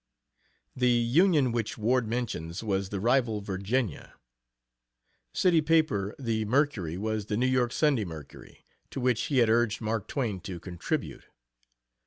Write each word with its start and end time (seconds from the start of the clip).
The 0.75 0.89
Union 0.89 1.51
which 1.51 1.77
Ward 1.77 2.07
mentions 2.07 2.63
was 2.63 2.89
the 2.89 2.99
rival 2.99 3.39
Virginia. 3.39 4.15
City 5.31 5.61
paper; 5.61 6.15
the 6.17 6.43
Mercury 6.45 6.97
was 6.97 7.27
the 7.27 7.37
New 7.37 7.45
York 7.45 7.71
Sunday 7.71 8.03
Mercury, 8.03 8.65
to 8.89 8.99
which 8.99 9.21
he 9.25 9.37
had 9.37 9.47
urged 9.51 9.79
Mark 9.79 10.07
Twain 10.07 10.39
to 10.39 10.59
contribute. 10.59 11.25